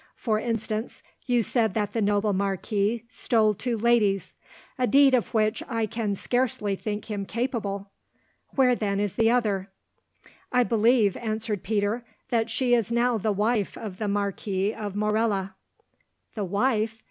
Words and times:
For 0.15 0.39
instance, 0.39 1.03
you 1.27 1.43
said 1.43 1.75
that 1.75 1.93
the 1.93 2.01
noble 2.01 2.33
marquis 2.33 3.03
stole 3.07 3.53
two 3.53 3.77
ladies, 3.77 4.33
a 4.79 4.87
deed 4.87 5.13
of 5.13 5.31
which 5.35 5.61
I 5.69 5.85
can 5.85 6.15
scarcely 6.15 6.75
think 6.75 7.05
him 7.11 7.23
capable. 7.23 7.91
Where 8.55 8.73
then 8.73 8.99
is 8.99 9.13
the 9.13 9.29
other?" 9.29 9.69
"I 10.51 10.63
believe," 10.63 11.15
answered 11.17 11.61
Peter, 11.61 12.03
"that 12.29 12.49
she 12.49 12.73
is 12.73 12.91
now 12.91 13.19
the 13.19 13.31
wife 13.31 13.77
of 13.77 13.99
the 13.99 14.07
Marquis 14.07 14.73
of 14.73 14.95
Morella." 14.95 15.55
"The 16.33 16.45
wife! 16.45 16.99